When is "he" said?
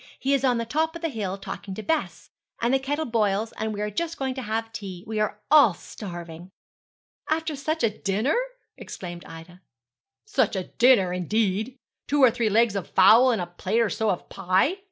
0.17-0.33